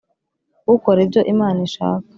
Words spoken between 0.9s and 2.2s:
ibyo Imana ishaka